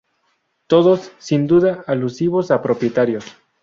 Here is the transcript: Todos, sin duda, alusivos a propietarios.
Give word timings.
Todos, 0.65 1.11
sin 1.19 1.45
duda, 1.45 1.83
alusivos 1.85 2.49
a 2.49 2.63
propietarios. 2.63 3.37